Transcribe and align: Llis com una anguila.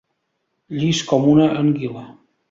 Llis 0.77 1.01
com 1.11 1.27
una 1.33 1.45
anguila. 1.59 2.07